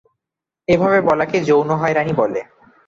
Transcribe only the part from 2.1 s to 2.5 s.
বলে।